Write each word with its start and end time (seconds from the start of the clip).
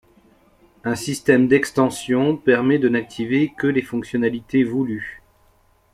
Un 0.83 0.95
système 0.95 1.47
d'extensions 1.47 2.35
permet 2.35 2.79
de 2.79 2.89
n'activer 2.89 3.53
que 3.55 3.67
les 3.67 3.83
fonctionnalités 3.83 4.63
voulues. 4.63 5.21